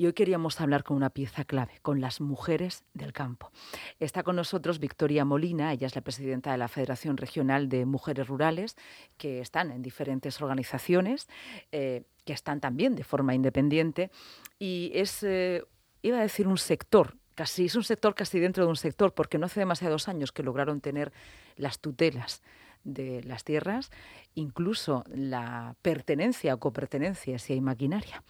Y 0.00 0.06
hoy 0.06 0.12
queríamos 0.12 0.60
hablar 0.60 0.84
con 0.84 0.96
una 0.96 1.10
pieza 1.10 1.44
clave, 1.44 1.80
con 1.82 2.00
las 2.00 2.20
mujeres 2.20 2.84
del 2.94 3.12
campo. 3.12 3.50
Está 3.98 4.22
con 4.22 4.36
nosotros 4.36 4.78
Victoria 4.78 5.24
Molina, 5.24 5.72
ella 5.72 5.88
es 5.88 5.96
la 5.96 6.02
presidenta 6.02 6.52
de 6.52 6.58
la 6.58 6.68
Federación 6.68 7.16
Regional 7.16 7.68
de 7.68 7.84
Mujeres 7.84 8.28
Rurales, 8.28 8.76
que 9.16 9.40
están 9.40 9.72
en 9.72 9.82
diferentes 9.82 10.40
organizaciones, 10.40 11.26
eh, 11.72 12.04
que 12.24 12.32
están 12.32 12.60
también 12.60 12.94
de 12.94 13.02
forma 13.02 13.34
independiente, 13.34 14.12
y 14.60 14.92
es, 14.94 15.24
eh, 15.24 15.64
iba 16.02 16.18
a 16.18 16.22
decir, 16.22 16.46
un 16.46 16.58
sector 16.58 17.16
casi 17.34 17.66
es 17.66 17.74
un 17.76 17.84
sector 17.84 18.16
casi 18.16 18.40
dentro 18.40 18.64
de 18.64 18.70
un 18.70 18.76
sector, 18.76 19.14
porque 19.14 19.38
no 19.38 19.46
hace 19.46 19.60
demasiados 19.60 20.08
años 20.08 20.30
que 20.30 20.44
lograron 20.44 20.80
tener 20.80 21.12
las 21.56 21.80
tutelas 21.80 22.42
de 22.88 23.22
las 23.24 23.44
tierras, 23.44 23.90
incluso 24.34 25.04
la 25.08 25.74
pertenencia 25.82 26.54
o 26.54 26.58
copertenencia 26.58 27.38
si 27.38 27.52
hay 27.52 27.60
maquinaria. 27.60 28.22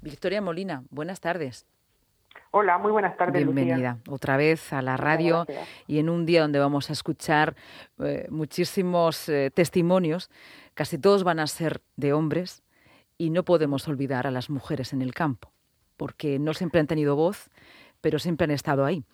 Victoria 0.00 0.40
Molina, 0.40 0.84
buenas 0.90 1.20
tardes. 1.20 1.66
Hola, 2.50 2.78
muy 2.78 2.90
buenas 2.90 3.16
tardes. 3.16 3.44
Bienvenida 3.44 3.98
otra 4.08 4.36
vez 4.36 4.72
a 4.72 4.82
la 4.82 4.96
radio 4.96 5.46
y 5.86 5.98
en 5.98 6.08
un 6.08 6.26
día 6.26 6.42
donde 6.42 6.58
vamos 6.58 6.90
a 6.90 6.92
escuchar 6.92 7.54
eh, 7.98 8.26
muchísimos 8.30 9.28
eh, 9.28 9.50
testimonios, 9.54 10.30
casi 10.74 10.98
todos 10.98 11.24
van 11.24 11.38
a 11.38 11.46
ser 11.46 11.82
de 11.96 12.12
hombres 12.12 12.62
y 13.18 13.30
no 13.30 13.44
podemos 13.44 13.88
olvidar 13.88 14.26
a 14.26 14.30
las 14.30 14.50
mujeres 14.50 14.92
en 14.92 15.02
el 15.02 15.14
campo, 15.14 15.50
porque 15.96 16.38
no 16.38 16.54
siempre 16.54 16.80
han 16.80 16.86
tenido 16.86 17.16
voz, 17.16 17.50
pero 18.00 18.18
siempre 18.18 18.44
han 18.44 18.50
estado 18.50 18.84
ahí. 18.84 19.04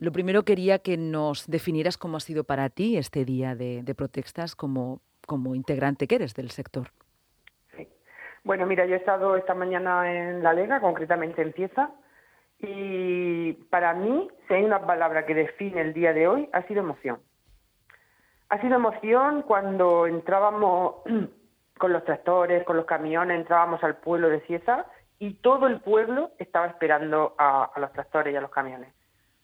Lo 0.00 0.12
primero 0.12 0.44
quería 0.44 0.78
que 0.78 0.96
nos 0.96 1.46
definieras 1.46 1.98
cómo 1.98 2.16
ha 2.16 2.20
sido 2.20 2.44
para 2.44 2.70
ti 2.70 2.96
este 2.96 3.26
día 3.26 3.54
de, 3.54 3.94
protestas 3.94 4.56
como, 4.56 5.02
como 5.26 5.54
integrante 5.54 6.06
que 6.08 6.14
eres 6.14 6.34
del 6.34 6.50
sector. 6.50 6.88
Sí. 7.76 7.86
Bueno, 8.42 8.64
mira, 8.64 8.86
yo 8.86 8.94
he 8.94 8.96
estado 8.96 9.36
esta 9.36 9.52
mañana 9.52 10.10
en 10.10 10.42
La 10.42 10.54
Lega, 10.54 10.80
concretamente 10.80 11.42
en 11.42 11.52
Pieza, 11.52 11.90
y 12.58 13.52
para 13.68 13.92
mí, 13.92 14.30
si 14.48 14.54
hay 14.54 14.64
una 14.64 14.86
palabra 14.86 15.26
que 15.26 15.34
define 15.34 15.82
el 15.82 15.92
día 15.92 16.14
de 16.14 16.28
hoy, 16.28 16.48
ha 16.54 16.62
sido 16.62 16.80
emoción. 16.80 17.18
Ha 18.48 18.58
sido 18.62 18.76
emoción 18.76 19.42
cuando 19.42 20.06
entrábamos 20.06 20.94
con 21.78 21.92
los 21.92 22.04
tractores, 22.06 22.64
con 22.64 22.78
los 22.78 22.86
camiones, 22.86 23.38
entrábamos 23.38 23.84
al 23.84 23.98
pueblo 23.98 24.30
de 24.30 24.40
Cieza 24.46 24.86
y 25.18 25.34
todo 25.34 25.66
el 25.66 25.82
pueblo 25.82 26.30
estaba 26.38 26.68
esperando 26.68 27.34
a 27.36 27.70
los 27.76 27.92
tractores 27.92 28.32
y 28.32 28.36
a 28.36 28.40
los 28.40 28.50
camiones 28.50 28.94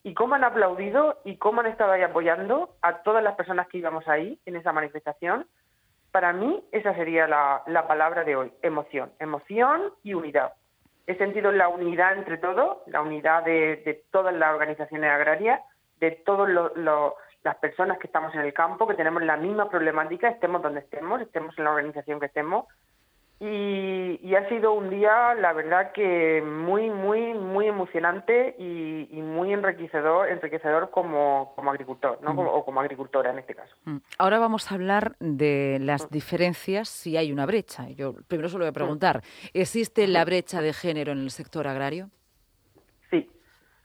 y 0.07 0.15
cómo 0.15 0.37
han 0.37 0.45
aplaudido 0.45 1.19
y 1.25 1.37
cómo 1.37 1.63
han 1.63 1.67
estado 1.67 1.91
ahí 1.91 2.03
apoyando 2.03 2.77
a 2.81 3.03
todas 3.03 3.25
las 3.25 3.35
personas 3.35 3.67
que 3.67 3.79
íbamos 3.79 4.07
ahí 4.07 4.39
en 4.47 4.55
esa 4.55 4.73
manifestación. 4.73 5.49
Para 6.13 6.33
mí 6.33 6.63
esa 6.71 6.95
sería 6.95 7.27
la, 7.27 7.85
palabra 7.89 8.23
de 8.23 8.37
hoy, 8.37 8.53
emoción, 8.63 9.11
emoción 9.19 9.93
y 10.05 10.15
unidad. 10.15 10.53
He 11.09 11.17
sentido 11.17 11.51
la 11.51 11.67
unidad 11.67 12.17
entre 12.17 12.39
todos, 12.39 12.79
la 12.87 13.03
unidad 13.03 13.43
de, 13.43 14.05
todas 14.13 14.33
las 14.33 14.55
organizaciones 14.55 15.11
agrarias, 15.11 15.61
de 15.99 16.13
todas 16.13 16.51
las 17.43 17.57
personas 17.57 17.99
que 17.99 18.07
estamos 18.07 18.33
en 18.37 18.43
el 18.43 18.55
campo, 18.55 18.87
que 18.87 18.95
tenemos 18.95 19.25
la 19.25 19.37
misma 19.37 19.69
problemática, 19.69 20.29
estemos 20.29 20.63
donde 20.63 20.81
estemos, 20.81 21.21
estemos 21.21 21.59
en 21.59 21.65
la 21.65 21.73
organización 21.73 22.21
que 22.21 22.27
estemos, 22.27 22.67
y, 23.39 24.35
ha 24.35 24.49
sido 24.49 24.73
un 24.73 24.89
día, 24.89 25.35
la 25.35 25.53
verdad 25.53 25.93
que 25.93 26.43
muy, 26.43 26.89
muy, 26.89 27.35
muy 27.35 27.67
emocionante 27.67 28.55
y, 28.59 29.21
muy 29.21 29.53
enriquecedor, 29.53 30.29
enriquecedor 30.31 30.91
como, 30.91 31.53
como 31.55 31.71
agricultor, 31.71 32.19
¿no? 32.23 32.31
o 32.33 32.65
como 32.65 32.81
agricultora 32.81 33.31
en 33.31 33.39
este 33.39 33.55
caso. 33.55 33.77
Ahora 34.19 34.39
vamos 34.39 34.71
a 34.71 34.77
hablar 34.77 35.17
de 35.21 35.79
las 35.81 36.09
diferencias 36.11 36.89
si 36.89 37.19
hay 37.19 37.31
una 37.31 37.45
brecha. 37.45 37.91
Yo 37.91 38.15
primero 38.27 38.49
solo 38.49 38.65
voy 38.65 38.71
a 38.71 38.73
preguntar, 38.73 39.21
¿existe 39.53 40.07
la 40.07 40.25
brecha 40.25 40.63
de 40.63 40.73
género 40.73 41.13
en 41.13 41.19
el 41.19 41.31
sector 41.31 41.67
agrario? 41.69 42.09
Sí, 43.11 43.31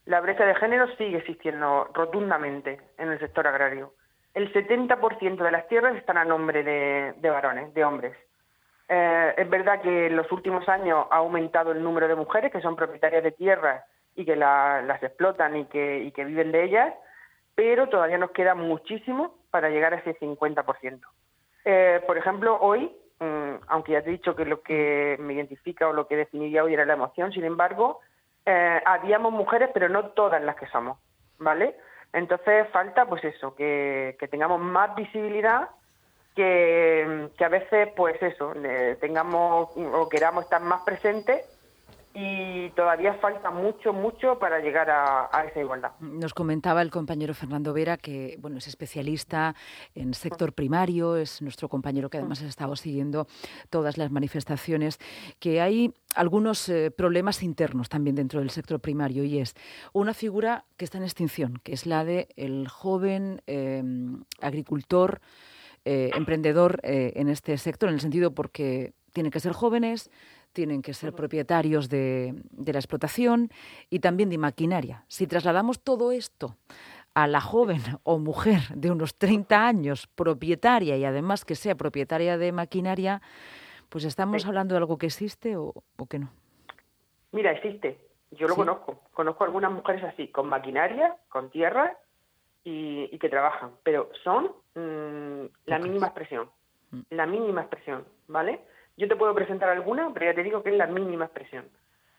la 0.06 0.22
brecha 0.22 0.46
de 0.46 0.56
género 0.56 0.88
sigue 0.96 1.18
existiendo 1.18 1.90
rotundamente 1.94 2.80
en 2.98 3.12
el 3.12 3.20
sector 3.20 3.48
agrario. 3.48 3.94
El 4.34 4.54
70% 4.54 5.44
de 5.44 5.52
las 5.52 5.68
tierras 5.68 5.98
están 5.98 6.18
a 6.18 6.24
nombre 6.24 6.64
de 6.64 7.30
varones, 7.30 7.74
de 7.74 7.84
hombres. 7.84 8.16
Eh, 8.94 9.36
es 9.38 9.50
verdad 9.50 9.82
que 9.82 10.08
en 10.08 10.18
los 10.18 10.30
últimos 10.34 10.68
años 10.68 11.06
ha 11.12 11.16
aumentado 11.16 11.72
el 11.72 11.82
número 11.82 12.10
de 12.10 12.16
mujeres 12.16 12.52
que 12.52 12.60
son 12.60 12.76
propietarias 12.76 13.24
de 13.24 13.32
tierras 13.32 13.86
y 14.18 14.26
que 14.26 14.36
las 14.36 15.02
explotan 15.02 15.56
y 15.56 15.64
que, 15.64 16.12
viven 16.26 16.52
de 16.52 16.66
ellas, 16.66 16.94
pero 17.56 17.88
todavía 17.88 18.18
nos 18.18 18.32
queda 18.32 18.54
muchísimo 18.54 19.36
para 19.50 19.70
llegar 19.70 19.94
a 19.94 20.00
ese 20.00 20.20
50%. 20.20 21.00
Eh, 21.64 22.04
por 22.06 22.18
ejemplo, 22.18 22.58
hoy, 22.60 22.92
mm, 23.20 23.64
aunque 23.68 23.94
ya 23.94 24.02
te 24.02 24.10
he 24.10 24.14
dicho 24.14 24.36
que 24.36 24.44
lo 24.44 24.62
que 24.62 25.16
me 25.22 25.36
identifica 25.36 25.88
o 25.88 25.94
lo 25.94 26.08
que 26.08 26.18
definiría 26.18 26.66
hoy 26.66 26.74
era 26.74 26.84
la 26.84 26.96
emoción, 26.96 27.32
sin 27.32 27.46
embargo, 27.46 28.02
eh, 28.46 28.82
habíamos 28.86 29.32
mujeres, 29.32 29.70
pero 29.74 29.88
no 29.88 30.10
todas 30.10 30.44
las 30.44 30.58
que 30.58 30.68
somos, 30.68 31.00
¿vale? 31.40 31.78
Entonces 32.12 32.68
falta, 32.74 33.06
pues 33.06 33.24
eso, 33.24 33.56
que 33.56 34.18
tengamos 34.30 34.60
más 34.60 34.94
visibilidad 34.96 35.70
que, 36.36 37.30
a 37.40 37.50
veces, 37.50 37.90
pues 37.96 38.22
eso, 38.22 38.54
tengamos 39.00 39.70
o 39.76 40.10
queramos 40.10 40.46
estar 40.46 40.62
más 40.62 40.82
presentes 40.84 41.46
y 42.14 42.70
todavía 42.72 43.14
falta 43.16 43.52
mucho, 43.52 43.94
mucho 43.94 44.38
para 44.38 44.60
llegar 44.60 44.90
a, 44.90 45.46
esa 45.50 45.62
igualdad. 45.62 45.92
Nos 46.00 46.34
comentaba 46.34 46.82
el 46.82 46.92
compañero 46.92 47.34
Fernando 47.34 47.74
Vera, 47.74 47.98
que 47.98 48.38
bueno, 48.40 48.58
es 48.58 48.68
especialista 48.68 49.56
en 49.96 50.14
sector 50.14 50.54
primario, 50.54 51.16
es 51.16 51.42
nuestro 51.42 51.70
compañero 51.70 52.10
que 52.10 52.18
además 52.18 52.42
ha 52.42 52.48
estado 52.48 52.76
siguiendo 52.76 53.28
todas 53.70 53.98
las 53.98 54.12
manifestaciones, 54.12 55.00
que 55.40 55.62
hay 55.62 55.94
algunos 56.16 56.68
eh, 56.68 56.92
problemas 56.92 57.44
internos 57.44 57.88
también 57.88 58.16
dentro 58.16 58.42
del 58.42 58.50
sector 58.50 58.82
primario 58.82 59.24
y 59.24 59.40
es 59.40 59.56
una 59.94 60.14
figura 60.14 60.66
que 60.76 60.84
está 60.84 60.98
en 60.98 61.06
extinción, 61.06 61.62
que 61.64 61.74
es 61.74 61.86
la 61.86 62.04
de 62.04 62.28
el 62.36 62.68
joven 62.68 63.42
eh, 63.48 63.82
agricultor 64.42 65.22
eh, 65.84 66.12
emprendedor 66.16 66.80
eh, 66.84 67.14
en 67.16 67.28
este 67.28 67.58
sector, 67.58 67.90
en 67.90 67.96
el 67.96 68.02
sentido 68.02 68.36
porque 68.36 68.94
tienen 69.14 69.32
que 69.32 69.40
ser 69.40 69.54
jóvenes, 69.54 70.12
tienen 70.54 70.82
que 70.82 70.94
ser 70.94 71.14
propietarios 71.14 71.90
de, 71.90 72.36
la 72.52 72.80
explotación 72.80 73.50
y 73.90 74.00
también 74.00 74.30
de 74.30 74.38
maquinaria. 74.38 75.06
Si 75.08 75.28
trasladamos 75.28 75.80
todo 75.80 76.12
esto 76.12 76.56
a 77.14 77.28
la 77.28 77.42
joven 77.42 77.82
o 78.04 78.20
mujer 78.20 78.62
de 78.76 78.92
unos 78.92 79.16
30 79.16 79.66
años, 79.66 80.08
propietaria 80.08 80.98
y 80.98 81.06
además 81.06 81.46
que 81.46 81.56
sea 81.56 81.76
propietaria 81.76 82.38
de 82.38 82.52
maquinaria, 82.52 83.22
pues 83.90 84.04
estamos 84.06 84.46
hablando 84.46 84.76
de 84.76 84.80
algo 84.80 84.98
que 84.98 85.08
existe 85.08 85.58
o, 85.58 85.74
que 86.10 86.20
no. 86.20 86.32
Mira, 87.32 87.52
existe. 87.52 87.98
Yo 88.32 88.48
lo 88.48 88.56
conozco. 88.56 89.02
Conozco 89.14 89.44
algunas 89.44 89.72
mujeres 89.72 90.04
así, 90.04 90.28
con 90.30 90.48
maquinaria, 90.48 91.18
con 91.28 91.50
tierra 91.50 91.98
y, 92.64 93.18
que 93.18 93.30
trabajan, 93.30 93.72
pero 93.84 94.10
son 94.24 94.52
mm, 94.76 95.46
la 95.66 95.80
mínima 95.80 96.08
expresión, 96.08 96.50
mm. 96.92 97.02
la 97.12 97.26
mínima 97.26 97.62
expresión, 97.62 98.06
¿vale? 98.28 98.62
Yo 98.98 99.08
te 99.08 99.16
puedo 99.16 99.34
presentar 99.34 99.70
alguna, 99.70 100.12
pero 100.14 100.28
ya 100.28 100.36
te 100.36 100.44
digo 100.44 100.62
que 100.62 100.70
es 100.70 100.78
la 100.78 100.88
mínima 100.88 101.26
expresión. 101.26 101.66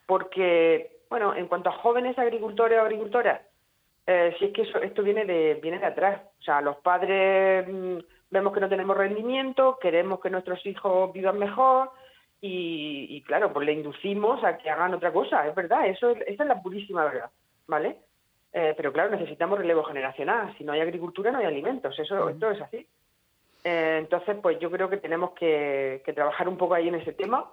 Porque, 0.06 1.00
bueno, 1.08 1.34
en 1.34 1.46
cuanto 1.46 1.68
a 1.68 1.78
jóvenes 1.78 2.18
agricultores 2.18 2.78
o 2.78 2.82
agricultoras, 2.82 3.40
eh, 4.06 4.34
si 4.38 4.46
es 4.46 4.52
que 4.52 4.62
eso, 4.62 4.78
esto 4.78 5.02
viene 5.02 5.24
de, 5.24 5.60
viene 5.62 5.78
de 5.78 5.86
atrás. 5.86 6.20
O 6.40 6.42
sea, 6.42 6.60
los 6.60 6.76
padres 6.78 7.66
mm, 7.68 7.98
vemos 8.30 8.52
que 8.52 8.60
no 8.60 8.68
tenemos 8.68 8.96
rendimiento, 8.96 9.78
queremos 9.80 10.20
que 10.20 10.30
nuestros 10.30 10.64
hijos 10.66 11.12
vivan 11.12 11.38
mejor 11.38 11.90
y, 12.40 13.06
y, 13.10 13.22
claro, 13.22 13.52
pues 13.52 13.66
le 13.66 13.74
inducimos 13.74 14.42
a 14.42 14.58
que 14.58 14.68
hagan 14.68 14.94
otra 14.94 15.12
cosa, 15.12 15.46
es 15.46 15.54
verdad, 15.54 15.86
eso 15.86 16.10
esa 16.10 16.42
es 16.42 16.48
la 16.48 16.60
purísima 16.60 17.04
verdad, 17.04 17.30
¿vale? 17.68 17.98
Eh, 18.52 18.74
pero 18.76 18.92
claro, 18.92 19.10
necesitamos 19.10 19.58
relevo 19.58 19.82
generacional. 19.84 20.54
Si 20.58 20.64
no 20.64 20.72
hay 20.72 20.80
agricultura, 20.80 21.30
no 21.30 21.38
hay 21.38 21.46
alimentos. 21.46 21.98
Eso, 21.98 22.28
esto 22.28 22.50
es 22.50 22.60
así. 22.60 22.86
Eh, 23.64 23.96
entonces, 23.98 24.36
pues 24.42 24.58
yo 24.58 24.70
creo 24.70 24.90
que 24.90 24.96
tenemos 24.96 25.32
que, 25.32 26.02
trabajar 26.14 26.48
un 26.48 26.56
poco 26.56 26.74
ahí 26.74 26.88
en 26.88 26.96
ese 26.96 27.12
tema 27.12 27.50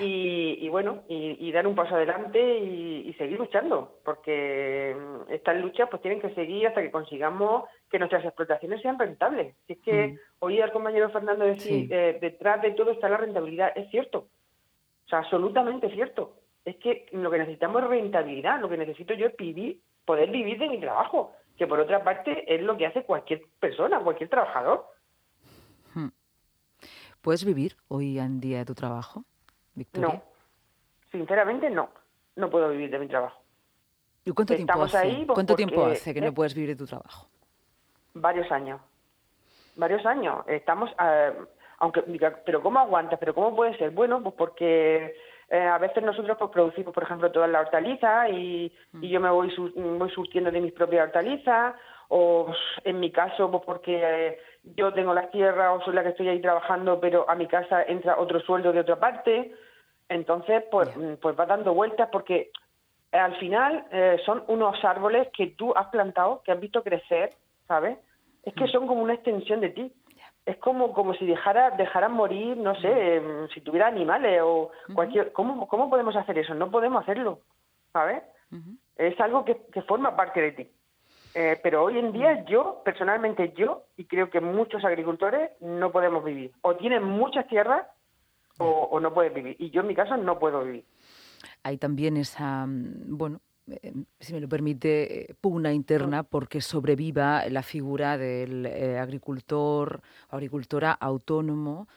y, 0.00 0.68
bueno, 0.68 1.02
y, 1.08 1.50
dar 1.52 1.66
un 1.66 1.74
paso 1.74 1.94
adelante 1.94 2.58
y, 2.58 3.12
seguir 3.14 3.38
luchando, 3.38 3.98
porque 4.04 4.94
mm, 4.98 5.32
estas 5.32 5.56
luchas 5.60 5.88
pues 5.88 6.02
tienen 6.02 6.20
que 6.20 6.34
seguir 6.34 6.66
hasta 6.66 6.82
que 6.82 6.90
consigamos 6.90 7.64
que 7.90 7.98
nuestras 7.98 8.24
explotaciones 8.24 8.82
sean 8.82 8.98
rentables. 8.98 9.54
Si 9.66 9.74
es 9.74 9.78
que 9.80 10.08
mm. 10.08 10.18
oí 10.40 10.60
al 10.60 10.72
compañero 10.72 11.08
Fernando 11.10 11.44
decir, 11.44 11.92
eh, 11.92 12.18
detrás 12.20 12.60
de 12.62 12.72
todo 12.72 12.90
está 12.90 13.08
la 13.08 13.16
rentabilidad, 13.16 13.72
es 13.74 13.90
cierto, 13.90 14.26
o 15.06 15.08
sea, 15.08 15.20
absolutamente 15.20 15.90
cierto. 15.90 16.36
Es 16.64 16.76
que 16.76 17.06
lo 17.12 17.30
que 17.30 17.38
necesitamos 17.38 17.82
es 17.82 17.88
rentabilidad, 17.88 18.60
lo 18.60 18.68
que 18.68 18.76
necesito 18.76 19.14
yo 19.14 19.26
es 19.28 19.36
vivir 19.36 19.80
poder 20.06 20.30
vivir 20.30 20.58
de 20.58 20.68
mi 20.68 20.80
trabajo, 20.80 21.32
que 21.58 21.66
por 21.66 21.80
otra 21.80 22.02
parte 22.02 22.54
es 22.54 22.62
lo 22.62 22.76
que 22.76 22.86
hace 22.86 23.02
cualquier 23.02 23.42
persona, 23.60 24.00
cualquier 24.00 24.30
trabajador. 24.30 24.86
Hmm. 25.94 26.08
¿Puedes 27.20 27.44
vivir 27.44 27.76
hoy 27.88 28.18
en 28.18 28.40
día 28.40 28.58
de 28.58 28.64
tu 28.64 28.74
trabajo, 28.74 29.24
Victoria? 29.74 30.08
No, 30.08 30.22
sinceramente 31.10 31.68
no, 31.68 31.90
no 32.36 32.48
puedo 32.48 32.70
vivir 32.70 32.90
de 32.90 32.98
mi 32.98 33.08
trabajo. 33.08 33.42
¿Y 34.24 34.30
cuánto 34.32 34.56
tiempo 34.56 34.82
hace, 34.82 34.98
ahí, 34.98 35.24
pues, 35.24 35.34
¿cuánto 35.34 35.54
tiempo 35.54 35.86
hace 35.86 36.12
que 36.12 36.20
no 36.20 36.34
puedes 36.34 36.54
vivir 36.54 36.70
de 36.70 36.76
tu 36.76 36.86
trabajo? 36.86 37.28
Varios 38.14 38.50
años, 38.50 38.80
varios 39.76 40.04
años. 40.04 40.44
Estamos, 40.48 40.90
eh, 41.00 41.32
aunque, 41.78 42.02
pero 42.44 42.60
¿cómo 42.60 42.80
aguantas? 42.80 43.18
¿Pero 43.20 43.34
cómo 43.34 43.54
puede 43.54 43.76
ser? 43.78 43.90
Bueno, 43.90 44.22
pues 44.22 44.34
porque 44.36 45.14
eh, 45.48 45.58
a 45.60 45.78
veces 45.78 46.02
nosotros 46.02 46.36
pues, 46.38 46.50
producimos, 46.50 46.92
por 46.92 47.04
ejemplo, 47.04 47.30
todas 47.30 47.48
las 47.48 47.66
hortalizas 47.66 48.30
y, 48.30 48.72
mm. 48.92 49.04
y 49.04 49.08
yo 49.08 49.20
me 49.20 49.30
voy, 49.30 49.52
voy 49.74 50.10
surtiendo 50.10 50.50
de 50.50 50.60
mis 50.60 50.72
propias 50.72 51.06
hortalizas 51.06 51.76
o 52.08 52.52
en 52.84 53.00
mi 53.00 53.10
caso, 53.10 53.50
pues 53.50 53.62
porque 53.64 54.00
eh, 54.02 54.38
yo 54.76 54.92
tengo 54.92 55.14
las 55.14 55.30
tierras 55.30 55.76
o 55.76 55.84
soy 55.84 55.94
la 55.94 56.02
que 56.02 56.10
estoy 56.10 56.28
ahí 56.28 56.40
trabajando, 56.40 57.00
pero 57.00 57.28
a 57.28 57.34
mi 57.34 57.46
casa 57.46 57.82
entra 57.82 58.18
otro 58.18 58.40
sueldo 58.40 58.72
de 58.72 58.80
otra 58.80 58.98
parte. 58.98 59.54
Entonces, 60.08 60.64
pues, 60.70 60.88
pues 61.20 61.38
va 61.38 61.46
dando 61.46 61.74
vueltas 61.74 62.08
porque 62.10 62.50
al 63.12 63.36
final 63.36 63.86
eh, 63.90 64.18
son 64.24 64.44
unos 64.48 64.84
árboles 64.84 65.28
que 65.36 65.48
tú 65.48 65.72
has 65.76 65.88
plantado, 65.88 66.42
que 66.44 66.52
has 66.52 66.60
visto 66.60 66.82
crecer, 66.82 67.30
¿sabes? 67.66 67.98
Es 68.44 68.54
que 68.54 68.64
mm. 68.64 68.68
son 68.68 68.86
como 68.86 69.02
una 69.02 69.14
extensión 69.14 69.60
de 69.60 69.70
ti. 69.70 69.92
Es 70.46 70.56
como, 70.58 70.92
como 70.92 71.12
si 71.14 71.26
dejara, 71.26 71.72
dejaran 71.72 72.12
morir, 72.12 72.56
no 72.56 72.74
sé, 72.76 72.88
mm. 72.88 73.42
em, 73.42 73.48
si 73.48 73.60
tuviera 73.60 73.88
animales 73.88 74.40
o 74.42 74.70
cualquier... 74.94 75.32
¿Cómo, 75.32 75.66
¿Cómo 75.68 75.90
podemos 75.90 76.16
hacer 76.16 76.38
eso? 76.38 76.54
No 76.54 76.70
podemos 76.70 77.02
hacerlo, 77.02 77.40
¿sabes? 77.92 78.22
Es 78.96 79.20
algo 79.20 79.44
que, 79.44 79.56
que 79.72 79.82
forma 79.82 80.16
parte 80.16 80.40
de 80.40 80.52
ti. 80.52 80.70
Eh, 81.38 81.60
pero 81.62 81.84
hoy 81.84 81.98
en 81.98 82.12
día 82.12 82.32
mm. 82.32 82.44
yo, 82.46 82.80
personalmente 82.82 83.52
yo, 83.54 83.82
y 83.98 84.06
creo 84.06 84.30
que 84.30 84.40
muchos 84.40 84.82
agricultores 84.86 85.50
no 85.60 85.92
podemos 85.92 86.24
vivir. 86.24 86.52
O 86.62 86.76
tienen 86.76 87.02
muchas 87.02 87.46
tierras 87.46 87.86
o, 88.58 88.98
no 89.00 89.12
pueden 89.12 89.34
vivir. 89.34 89.56
Y 89.58 89.68
yo 89.68 89.82
en 89.82 89.88
mi 89.88 89.94
caso 89.94 90.16
no 90.16 90.38
puedo 90.38 90.64
vivir. 90.64 90.86
Hay 91.62 91.76
también 91.76 92.16
esa, 92.16 92.64
mm, 92.66 93.18
bueno, 93.18 93.40
si 94.20 94.32
me 94.32 94.40
lo 94.40 94.48
permite, 94.48 95.34
pugna 95.40 95.72
interna 95.72 96.22
porque 96.22 96.60
sobreviva 96.60 97.48
la 97.48 97.62
figura 97.62 98.16
del 98.16 98.66
eh, 98.66 98.98
agricultor 98.98 100.00
o 100.30 100.36
agricultora 100.36 100.92
autónomo, 100.92 101.88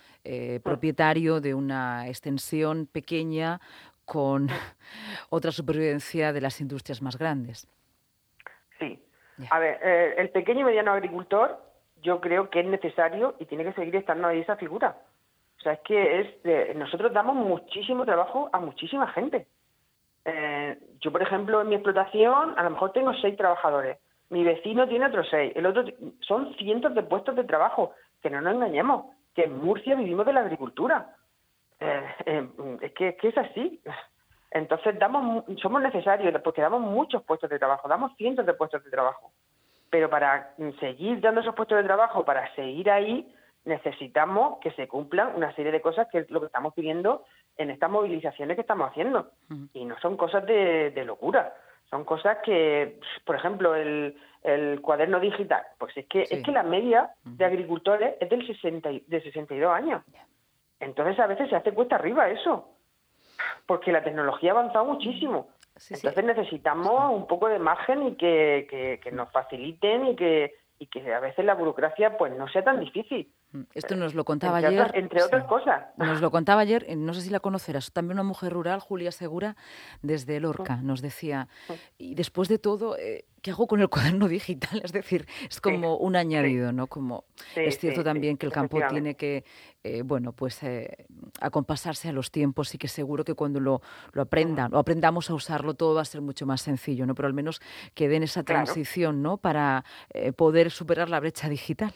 propietario 0.64 1.42
de 1.42 1.54
una 1.54 2.08
extensión 2.08 2.88
pequeña 2.88 3.60
con 4.06 4.48
otra 5.30 5.52
supervivencia 5.52 6.34
de 6.34 6.42
las 6.42 6.60
industrias 6.62 7.02
más 7.02 7.18
grandes. 7.18 7.68
A 9.50 9.60
ver, 9.60 9.80
eh, 9.82 10.16
el 10.18 10.30
pequeño 10.30 10.62
y 10.62 10.64
mediano 10.66 10.92
agricultor 10.92 11.60
yo 12.02 12.20
creo 12.20 12.50
que 12.50 12.62
es 12.62 12.66
necesario 12.66 13.36
y 13.40 13.46
tiene 13.46 13.64
que 13.64 13.74
seguir 13.74 13.96
estando 13.96 14.28
ahí 14.28 14.40
esa 14.40 14.58
figura. 14.58 14.98
O 15.58 15.62
sea, 15.62 15.74
es 15.74 15.80
que 15.82 16.22
es 16.22 16.76
nosotros 16.76 17.14
damos 17.14 17.36
muchísimo 17.36 18.06
trabajo 18.06 18.50
a 18.52 18.60
muchísima 18.60 19.08
gente. 19.12 19.48
Eh, 20.30 20.78
yo, 21.00 21.12
por 21.12 21.22
ejemplo, 21.22 21.62
en 21.62 21.70
mi 21.70 21.76
explotación 21.76 22.54
a 22.58 22.64
lo 22.64 22.70
mejor 22.72 22.92
tengo 22.92 23.14
seis 23.16 23.36
trabajadores. 23.36 23.98
Mi 24.30 24.44
vecino 24.44 24.88
tiene 24.88 25.08
otros 25.08 25.28
seis. 25.30 25.52
El 25.56 25.66
otro 25.66 25.84
son 26.22 26.54
cientos 26.56 26.94
de 26.94 27.04
puestos 27.04 27.36
de 27.36 27.44
trabajo. 27.44 27.94
Que 28.22 28.30
no 28.30 28.42
nos 28.42 28.54
engañemos. 28.54 29.06
Que 29.34 29.46
en 29.46 29.58
Murcia 29.58 29.96
vivimos 29.96 30.26
de 30.26 30.34
la 30.34 30.42
agricultura. 30.42 31.16
Eh, 31.80 32.48
es, 32.82 32.94
que, 32.94 33.10
es 33.10 33.18
que 33.18 33.28
es 33.30 33.38
así. 33.38 33.82
Entonces 34.52 34.98
damos, 35.00 35.46
somos 35.62 35.82
necesarios 35.82 36.34
porque 36.44 36.62
damos 36.62 36.82
muchos 36.82 37.24
puestos 37.24 37.50
de 37.50 37.60
trabajo, 37.60 37.88
damos 37.88 38.16
cientos 38.18 38.46
de 38.46 38.54
puestos 38.54 38.84
de 38.84 38.90
trabajo. 38.90 39.32
Pero 39.90 40.10
para 40.10 40.54
seguir 40.80 41.22
dando 41.22 41.42
esos 41.42 41.56
puestos 41.56 41.78
de 41.78 41.84
trabajo, 41.84 42.26
para 42.26 42.54
seguir 42.56 42.90
ahí, 42.90 43.34
necesitamos 43.66 44.60
que 44.60 44.72
se 44.72 44.88
cumplan 44.88 45.36
una 45.36 45.54
serie 45.56 45.72
de 45.72 45.82
cosas 45.82 46.08
que 46.12 46.20
es 46.20 46.32
lo 46.32 46.40
que 46.40 46.48
estamos 46.48 46.74
pidiendo 46.74 47.24
en 47.60 47.70
estas 47.70 47.92
movilizaciones 47.92 48.56
que 48.56 48.62
estamos 48.62 48.90
haciendo. 48.90 49.32
Y 49.74 49.86
no 49.86 50.00
son 50.00 50.18
cosas 50.18 50.46
de, 50.46 51.04
locura, 51.06 51.54
son 51.90 52.06
cosas 52.06 52.38
que, 52.44 53.00
por 53.26 53.36
ejemplo, 53.36 53.76
el, 53.76 54.16
cuaderno 54.82 55.20
digital, 55.20 55.64
pues 55.78 55.96
es 55.98 56.08
que 56.08 56.22
es 56.22 56.42
que 56.42 56.52
la 56.52 56.64
media 56.64 57.12
de 57.26 57.44
agricultores 57.44 58.16
es 58.22 58.30
del 58.30 58.48
60, 58.48 58.90
de 59.06 59.22
62 59.22 59.70
años. 59.70 60.02
Entonces 60.80 61.20
a 61.20 61.28
veces 61.28 61.50
se 61.50 61.58
hace 61.58 61.74
cuesta 61.74 61.98
arriba 61.98 62.30
eso 62.30 62.70
porque 63.66 63.92
la 63.92 64.04
tecnología 64.04 64.52
ha 64.52 64.60
avanzado 64.60 64.86
muchísimo. 64.86 65.50
Entonces 65.90 66.24
necesitamos 66.24 67.14
un 67.14 67.28
poco 67.28 67.48
de 67.48 67.60
margen 67.60 68.08
y 68.08 68.16
que, 68.16 69.00
que, 69.02 69.12
nos 69.12 69.32
faciliten 69.32 70.08
y 70.08 70.16
que, 70.16 70.56
y 70.80 70.88
que 70.88 71.14
a 71.14 71.20
veces 71.20 71.46
la 71.46 71.56
burocracia 71.56 72.18
pues 72.18 72.36
no 72.36 72.48
sea 72.48 72.64
tan 72.64 72.80
difícil. 72.80 73.32
Esto 73.74 73.96
nos 73.96 74.14
lo 74.14 74.26
contaba 74.26 74.58
ayer. 74.58 74.92
entre 74.94 75.24
otras 75.24 75.46
cosas. 75.46 75.88
Nos 75.98 76.22
lo 76.22 76.30
contaba 76.30 76.62
ayer, 76.62 76.86
eh, 76.88 76.96
no 76.96 77.16
sé 77.16 77.22
si 77.22 77.30
la 77.32 77.40
conocerás, 77.40 77.92
también 77.92 78.18
una 78.18 78.24
mujer 78.24 78.54
rural, 78.54 78.80
Julia 78.80 79.12
Segura, 79.12 79.56
desde 80.04 80.40
Lorca, 80.40 80.78
nos 80.78 81.02
decía, 81.02 81.48
y 81.98 82.14
después 82.14 82.48
de 82.48 82.60
todo, 82.60 82.96
eh, 82.98 83.26
¿qué 83.42 83.50
hago 83.50 83.66
con 83.66 83.82
el 83.82 83.90
cuaderno 83.90 84.28
digital? 84.28 84.82
Es 84.84 84.92
decir, 84.92 85.26
es 85.50 85.60
como 85.62 85.98
un 85.98 86.16
añadido, 86.16 86.72
¿no? 86.72 86.86
Como 86.86 87.26
es 87.56 87.80
cierto 87.80 88.04
también 88.04 88.38
que 88.38 88.46
el 88.46 88.52
campo 88.52 88.80
tiene 88.88 89.16
que, 89.16 89.44
eh, 89.84 90.04
bueno, 90.04 90.32
pues 90.32 90.62
acompasarse 91.42 92.10
a 92.10 92.12
los 92.12 92.30
tiempos 92.30 92.76
y 92.76 92.78
que 92.78 92.88
seguro 92.88 93.24
que 93.24 93.34
cuando 93.34 93.60
lo, 93.60 93.82
lo 94.12 94.22
aprendan 94.22 94.76
o 94.76 94.78
aprendamos 94.78 95.32
a 95.32 95.34
usarlo 95.34 95.74
todo 95.74 95.96
va 95.96 96.02
a 96.02 96.06
ser 96.06 96.22
mucho 96.22 96.46
más 96.46 96.62
sencillo, 96.62 97.08
¿no? 97.08 97.16
Pero 97.16 97.28
al 97.28 97.34
menos 97.34 97.62
que 97.96 98.08
den 98.10 98.22
esa 98.22 98.44
transición, 98.44 99.24
¿no? 99.24 99.38
Para 99.38 99.84
poder 100.36 100.70
superar 100.70 101.10
la 101.10 101.20
brecha 101.20 101.50
digital. 101.50 101.94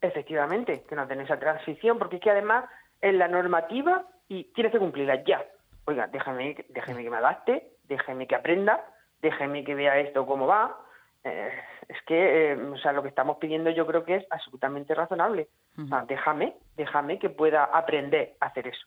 Efectivamente, 0.00 0.84
que 0.88 0.94
nos 0.94 1.08
den 1.08 1.20
esa 1.20 1.38
transición, 1.38 1.98
porque 1.98 2.16
es 2.16 2.22
que 2.22 2.30
además 2.30 2.64
en 3.00 3.18
la 3.18 3.28
normativa 3.28 4.06
y 4.28 4.44
tienes 4.54 4.72
que 4.72 4.78
cumplirla 4.78 5.24
ya. 5.24 5.44
Oiga, 5.86 6.06
déjame, 6.06 6.56
déjeme 6.68 7.02
que 7.02 7.10
me 7.10 7.16
adapte, 7.16 7.72
déjeme 7.84 8.26
que 8.26 8.34
aprenda, 8.34 8.84
déjeme 9.22 9.64
que 9.64 9.74
vea 9.74 9.98
esto 9.98 10.26
cómo 10.26 10.46
va. 10.46 10.78
Eh, 11.24 11.50
es 11.88 11.96
que, 12.06 12.52
eh, 12.52 12.56
o 12.56 12.76
sea, 12.78 12.92
lo 12.92 13.02
que 13.02 13.08
estamos 13.08 13.38
pidiendo 13.38 13.70
yo 13.70 13.86
creo 13.86 14.04
que 14.04 14.16
es 14.16 14.26
absolutamente 14.30 14.94
razonable. 14.94 15.48
O 15.78 15.86
sea, 15.86 16.04
déjame, 16.06 16.56
déjame 16.76 17.18
que 17.18 17.30
pueda 17.30 17.64
aprender 17.64 18.36
a 18.40 18.46
hacer 18.46 18.66
eso. 18.68 18.86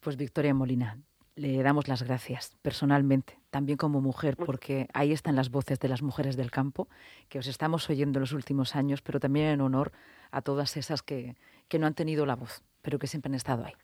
Pues 0.00 0.16
Victoria 0.16 0.52
Molina, 0.52 0.96
le 1.34 1.62
damos 1.62 1.88
las 1.88 2.02
gracias 2.02 2.56
personalmente, 2.62 3.38
también 3.50 3.78
como 3.78 4.00
mujer, 4.00 4.36
porque 4.36 4.88
ahí 4.92 5.12
están 5.12 5.36
las 5.36 5.50
voces 5.50 5.78
de 5.80 5.88
las 5.88 6.02
mujeres 6.02 6.36
del 6.36 6.50
campo, 6.50 6.88
que 7.28 7.38
os 7.38 7.46
estamos 7.46 7.88
oyendo 7.88 8.18
en 8.18 8.22
los 8.22 8.32
últimos 8.32 8.76
años, 8.76 9.02
pero 9.02 9.18
también 9.18 9.46
en 9.46 9.60
honor 9.60 9.92
a 10.30 10.42
todas 10.42 10.76
esas 10.76 11.02
que, 11.02 11.36
que 11.68 11.78
no 11.78 11.86
han 11.86 11.94
tenido 11.94 12.26
la 12.26 12.36
voz, 12.36 12.62
pero 12.82 12.98
que 12.98 13.06
siempre 13.06 13.30
han 13.30 13.34
estado 13.34 13.64
ahí. 13.64 13.74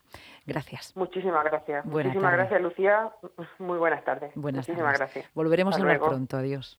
Gracias. 0.45 0.95
Muchísimas 0.95 1.43
gracias. 1.43 1.85
Muchísimas 1.85 2.33
gracias, 2.33 2.61
Lucía. 2.61 3.11
Muy 3.57 3.77
buenas 3.77 4.03
tardes. 4.03 4.31
Buenas 4.35 4.67
Muchísimas 4.67 4.97
gracias. 4.97 5.25
Volveremos 5.33 5.75
a 5.75 5.79
hablar 5.79 5.99
pronto. 5.99 6.37
Adiós. 6.37 6.67